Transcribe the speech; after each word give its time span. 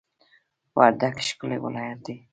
وردګ 0.77 1.15
ښکلی 1.27 1.57
ولایت 1.65 1.99
دی 2.05 2.15